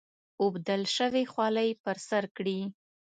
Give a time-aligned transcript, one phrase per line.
[0.41, 2.59] اوبدل شوې خولۍ پر سر کړي.